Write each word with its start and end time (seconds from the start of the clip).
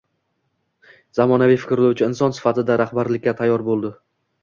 zamonaviy 1.19 1.61
fikrlovchi 1.67 2.07
inson 2.09 2.37
sifatida 2.41 2.81
rahbarlikka 2.85 3.39
tayyor 3.43 3.71
bo‘ldi. 3.73 3.97